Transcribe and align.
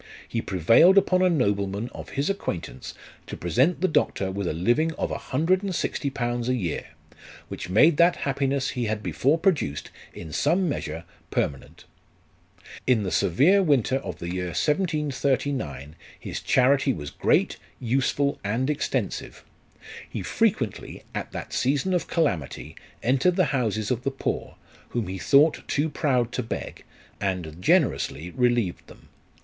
He 0.27 0.41
prevailed 0.41 0.97
upon 0.97 1.21
a 1.21 1.29
nobleman 1.29 1.87
of 1.93 2.09
his 2.17 2.27
acquaintance 2.27 2.95
to 3.27 3.37
present 3.37 3.81
the 3.81 3.87
doctor 3.87 4.31
with 4.31 4.47
a 4.47 4.51
living 4.53 4.91
of 4.93 5.11
160Z. 5.11 6.47
a 6.47 6.53
year, 6.55 6.87
which 7.49 7.69
made 7.69 7.97
that 7.97 8.15
happiness 8.15 8.69
he 8.69 8.85
had 8.85 9.03
before 9.03 9.37
produced, 9.37 9.91
in 10.11 10.33
some 10.33 10.67
measure 10.67 11.03
permanent. 11.29 11.83
In 12.87 13.03
the 13.03 13.11
severe 13.11 13.61
winter 13.61 13.97
of 13.97 14.17
the 14.17 14.33
year 14.33 14.45
1739 14.47 15.95
his 16.19 16.39
charity 16.41 16.93
was 16.93 17.11
great, 17.11 17.57
useful, 17.79 18.39
and 18.43 18.71
extensive. 18.71 19.43
He 20.09 20.23
frequently, 20.23 21.03
at 21.13 21.31
that 21.31 21.53
season 21.53 21.93
of 21.93 22.07
calamity, 22.07 22.75
entered 23.03 23.35
the 23.35 23.45
houses 23.53 23.91
of 23.91 24.01
the 24.01 24.09
poor, 24.09 24.55
whom 24.89 25.05
he 25.07 25.19
thought 25.19 25.61
too 25.67 25.89
proud 25.89 26.31
to 26.31 26.41
beg, 26.41 26.85
and 27.19 27.61
generously 27.61 28.31
relieved 28.31 28.87
them. 28.87 29.09